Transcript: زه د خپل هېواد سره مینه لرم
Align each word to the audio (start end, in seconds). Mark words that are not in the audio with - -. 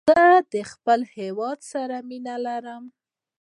زه 0.09 0.21
د 0.53 0.55
خپل 0.71 0.99
هېواد 1.17 1.59
سره 1.71 1.95
مینه 2.09 2.35
لرم 2.45 2.83